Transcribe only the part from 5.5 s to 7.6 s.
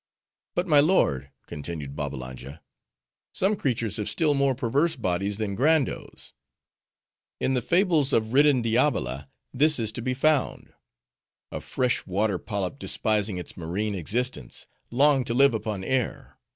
Grando's. In